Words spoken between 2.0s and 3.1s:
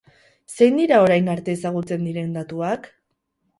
diren datuak?